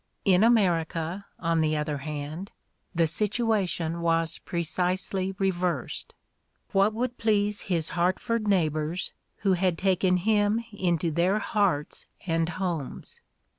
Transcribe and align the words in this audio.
In 0.25 0.43
America, 0.43 1.27
on 1.37 1.61
the 1.61 1.77
other 1.77 1.99
hand, 1.99 2.49
the 2.95 3.05
situation 3.05 4.01
was 4.01 4.39
precisely 4.39 5.35
reversed. 5.37 6.15
What 6.71 6.95
would 6.95 7.19
please 7.19 7.61
his 7.69 7.89
Hartford 7.89 8.47
neighbors, 8.47 9.13
who 9.41 9.53
had 9.53 9.77
taken 9.77 10.17
him 10.17 10.65
into 10.73 11.11
their 11.11 11.37
hearts 11.37 12.07
and 12.25 12.49
homes? 12.49 13.21